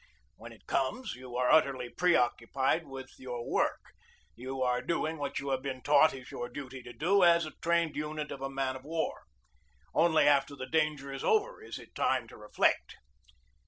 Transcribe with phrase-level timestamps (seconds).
[0.35, 3.93] When it conies, you are utterly preoccupied with your work;
[4.35, 7.51] you are doing what you have been taught is your duty to do as a
[7.61, 9.25] trained unit on a man of war.
[9.93, 12.95] Only after the danger is over is it time to reflect.